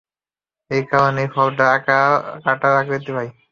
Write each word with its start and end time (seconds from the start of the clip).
এ 0.71 0.79
কারণেই 0.91 1.27
ফলটা 1.35 1.67
কাঁটার 2.45 2.73
আকৃতি 2.81 3.11
পায়। 3.15 3.29